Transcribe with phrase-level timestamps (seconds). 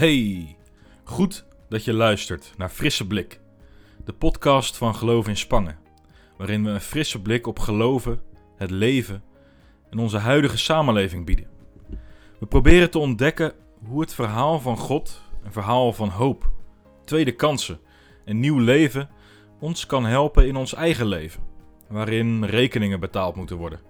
[0.00, 0.56] Hey,
[1.04, 3.40] goed dat je luistert naar Frisse Blik,
[4.04, 5.78] de podcast van Geloof in Spangen,
[6.36, 8.20] waarin we een frisse blik op geloven,
[8.56, 9.22] het leven
[9.90, 11.46] en onze huidige samenleving bieden.
[12.38, 13.52] We proberen te ontdekken
[13.84, 16.50] hoe het verhaal van God, een verhaal van hoop,
[17.04, 17.80] tweede kansen
[18.24, 19.08] en nieuw leven
[19.58, 21.42] ons kan helpen in ons eigen leven,
[21.88, 23.80] waarin rekeningen betaald moeten worden,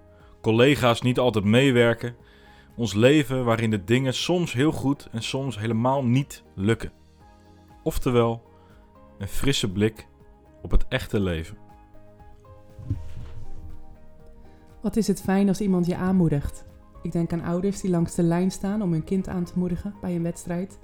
[0.40, 2.16] collega's niet altijd meewerken
[2.76, 6.92] ons leven waarin de dingen soms heel goed en soms helemaal niet lukken.
[7.82, 8.42] Oftewel,
[9.18, 10.06] een frisse blik
[10.62, 11.56] op het echte leven.
[14.82, 16.64] Wat is het fijn als iemand je aanmoedigt?
[17.02, 19.94] Ik denk aan ouders die langs de lijn staan om hun kind aan te moedigen
[20.00, 20.78] bij een wedstrijd.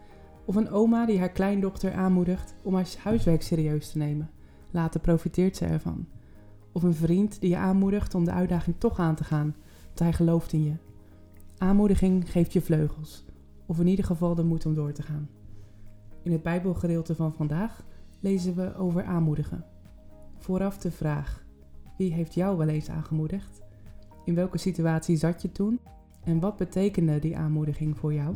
[0.44, 4.30] Of een oma die haar kleindochter aanmoedigt om haar huiswerk serieus te nemen.
[4.70, 6.06] Later profiteert ze ervan.
[6.72, 10.12] Of een vriend die je aanmoedigt om de uitdaging toch aan te gaan, want hij
[10.12, 10.74] gelooft in je.
[11.58, 13.24] Aanmoediging geeft je vleugels,
[13.66, 15.28] of in ieder geval de moed om door te gaan.
[16.22, 17.84] In het Bijbelgedeelte van vandaag
[18.20, 19.64] lezen we over aanmoedigen.
[20.36, 21.44] Vooraf de vraag:
[21.96, 23.62] wie heeft jou wel eens aangemoedigd?
[24.24, 25.80] In welke situatie zat je toen?
[26.24, 28.34] En wat betekende die aanmoediging voor jou?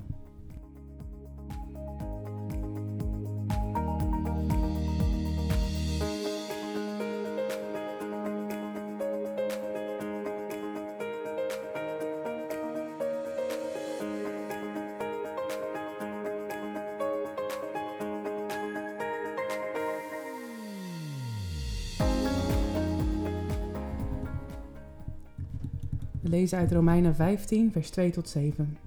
[26.30, 28.78] Lezen uit Romeinen 15, vers 2 tot 7.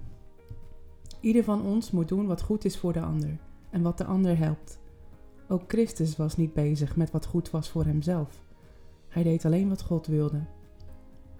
[1.19, 3.37] Ieder van ons moet doen wat goed is voor de ander
[3.69, 4.79] en wat de ander helpt.
[5.47, 8.43] Ook Christus was niet bezig met wat goed was voor hemzelf.
[9.07, 10.39] Hij deed alleen wat God wilde.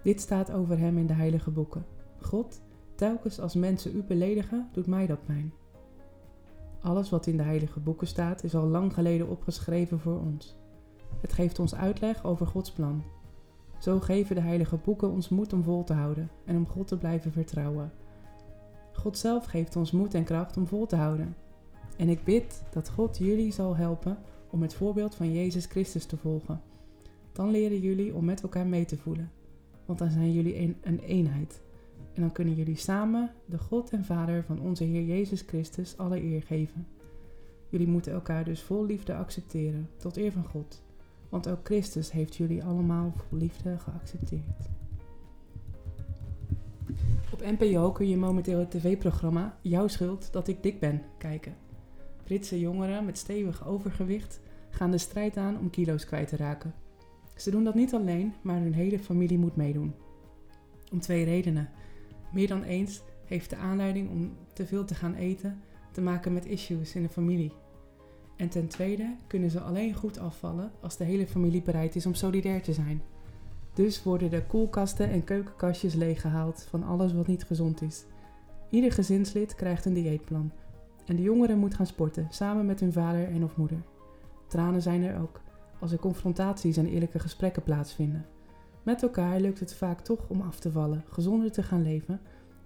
[0.02, 1.86] Dit staat over hem in de heilige boeken.
[2.20, 2.60] God,
[2.94, 5.52] telkens als mensen u beledigen, doet mij dat pijn.
[6.80, 10.56] Alles wat in de heilige boeken staat is al lang geleden opgeschreven voor ons.
[11.20, 13.02] Het geeft ons uitleg over Gods plan
[13.84, 16.96] zo geven de heilige boeken ons moed om vol te houden en om God te
[16.96, 17.92] blijven vertrouwen.
[18.92, 21.36] God zelf geeft ons moed en kracht om vol te houden.
[21.96, 24.18] En ik bid dat God jullie zal helpen
[24.50, 26.60] om het voorbeeld van Jezus Christus te volgen.
[27.32, 29.30] Dan leren jullie om met elkaar mee te voelen,
[29.84, 31.60] want dan zijn jullie een, een eenheid.
[32.12, 36.22] En dan kunnen jullie samen de God en Vader van onze Heer Jezus Christus alle
[36.22, 36.86] eer geven.
[37.68, 40.82] Jullie moeten elkaar dus vol liefde accepteren, tot eer van God
[41.34, 44.68] want ook Christus heeft jullie allemaal vol liefde geaccepteerd.
[47.32, 51.56] Op NPO kun je momenteel het tv-programma Jouw schuld dat ik dik ben kijken.
[52.24, 54.40] Britse jongeren met stevig overgewicht
[54.70, 56.74] gaan de strijd aan om kilo's kwijt te raken.
[57.36, 59.94] Ze doen dat niet alleen, maar hun hele familie moet meedoen.
[60.92, 61.68] Om twee redenen.
[62.32, 65.60] Meer dan eens heeft de aanleiding om te veel te gaan eten
[65.92, 67.52] te maken met issues in de familie.
[68.36, 72.14] En ten tweede kunnen ze alleen goed afvallen als de hele familie bereid is om
[72.14, 73.02] solidair te zijn.
[73.74, 78.04] Dus worden de koelkasten en keukenkastjes leeggehaald van alles wat niet gezond is.
[78.70, 80.52] Ieder gezinslid krijgt een dieetplan.
[81.06, 83.82] En de jongeren moet gaan sporten, samen met hun vader en of moeder.
[84.46, 85.40] Tranen zijn er ook,
[85.78, 88.26] als er confrontaties en eerlijke gesprekken plaatsvinden.
[88.82, 92.20] Met elkaar lukt het vaak toch om af te vallen, gezonder te gaan leven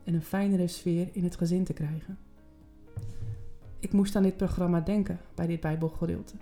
[0.05, 2.19] en een fijnere sfeer in het gezin te krijgen.
[3.81, 6.35] Ik moest aan dit programma denken bij dit Bijbelgedeelte.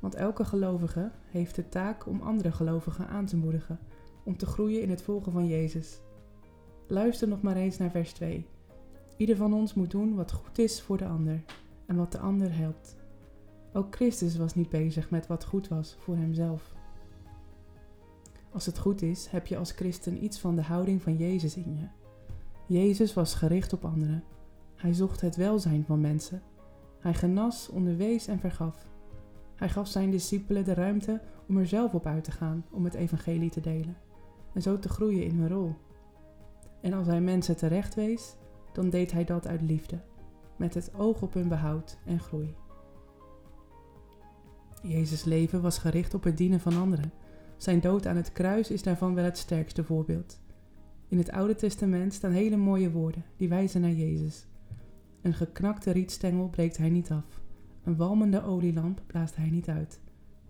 [0.00, 3.78] Want elke gelovige heeft de taak om andere gelovigen aan te moedigen,
[4.22, 6.00] om te groeien in het volgen van Jezus.
[6.88, 8.46] Luister nog maar eens naar vers 2.
[9.16, 11.42] Ieder van ons moet doen wat goed is voor de ander
[11.86, 12.96] en wat de ander helpt.
[13.72, 16.74] Ook Christus was niet bezig met wat goed was voor hemzelf.
[18.52, 21.76] Als het goed is, heb je als christen iets van de houding van Jezus in
[21.76, 21.88] je.
[22.74, 24.24] Jezus was gericht op anderen.
[24.74, 26.42] Hij zocht het welzijn van mensen
[27.06, 28.86] hij genas, onderwees en vergaf.
[29.54, 32.94] Hij gaf zijn discipelen de ruimte om er zelf op uit te gaan om het
[32.94, 33.96] evangelie te delen
[34.52, 35.74] en zo te groeien in hun rol.
[36.80, 38.36] En als hij mensen terecht wees,
[38.72, 40.00] dan deed hij dat uit liefde,
[40.56, 42.54] met het oog op hun behoud en groei.
[44.82, 47.12] Jezus' leven was gericht op het dienen van anderen.
[47.56, 50.40] Zijn dood aan het kruis is daarvan wel het sterkste voorbeeld.
[51.08, 54.46] In het Oude Testament staan hele mooie woorden die wijzen naar Jezus.
[55.22, 57.40] Een geknakte rietstengel breekt hij niet af.
[57.84, 60.00] Een walmende olielamp blaast hij niet uit.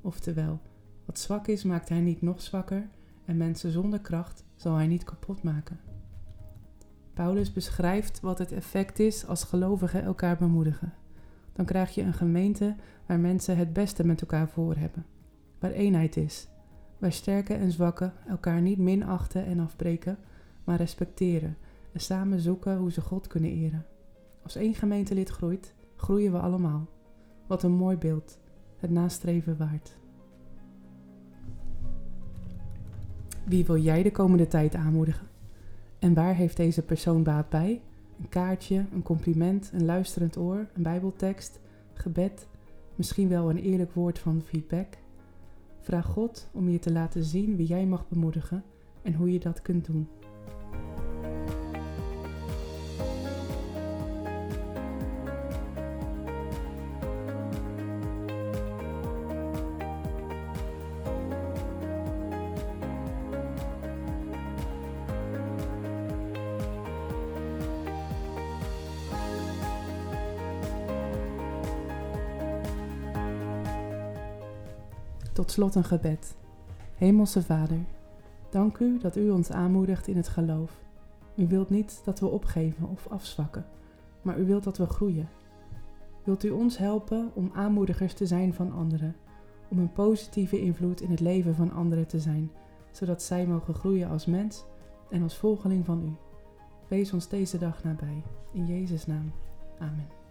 [0.00, 0.60] Oftewel,
[1.04, 2.88] wat zwak is, maakt hij niet nog zwakker
[3.24, 5.80] en mensen zonder kracht zal hij niet kapot maken.
[7.14, 10.92] Paulus beschrijft wat het effect is als gelovigen elkaar bemoedigen.
[11.52, 12.74] Dan krijg je een gemeente
[13.06, 15.06] waar mensen het beste met elkaar voor hebben,
[15.58, 16.48] waar eenheid is,
[16.98, 20.18] waar sterke en zwakke elkaar niet minachten en afbreken,
[20.64, 21.56] maar respecteren
[21.92, 23.86] en samen zoeken hoe ze God kunnen eren.
[24.46, 26.86] Als één gemeentelid groeit, groeien we allemaal.
[27.46, 28.38] Wat een mooi beeld,
[28.76, 29.96] het nastreven waard.
[33.44, 35.26] Wie wil jij de komende tijd aanmoedigen?
[35.98, 37.80] En waar heeft deze persoon baat bij?
[38.20, 41.60] Een kaartje, een compliment, een luisterend oor, een bijbeltekst,
[41.92, 42.46] gebed,
[42.94, 44.88] misschien wel een eerlijk woord van feedback?
[45.80, 48.64] Vraag God om je te laten zien wie jij mag bemoedigen
[49.02, 50.08] en hoe je dat kunt doen.
[75.36, 76.36] Tot slot een gebed.
[76.94, 77.78] Hemelse Vader,
[78.50, 80.80] dank u dat u ons aanmoedigt in het geloof.
[81.34, 83.66] U wilt niet dat we opgeven of afzwakken,
[84.22, 85.28] maar u wilt dat we groeien.
[86.24, 89.16] Wilt u ons helpen om aanmoedigers te zijn van anderen,
[89.68, 92.50] om een positieve invloed in het leven van anderen te zijn,
[92.90, 94.64] zodat zij mogen groeien als mens
[95.10, 96.12] en als volgeling van u.
[96.88, 98.22] Wees ons deze dag nabij.
[98.52, 99.32] In Jezus' naam.
[99.78, 100.25] Amen.